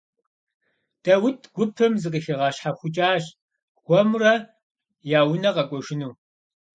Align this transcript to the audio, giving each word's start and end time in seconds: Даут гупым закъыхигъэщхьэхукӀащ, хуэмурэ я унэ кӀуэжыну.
Даут 1.03 1.41
гупым 1.55 1.93
закъыхигъэщхьэхукӀащ, 2.01 3.23
хуэмурэ 3.81 4.33
я 5.17 5.21
унэ 5.31 5.51
кӀуэжыну. 5.55 6.13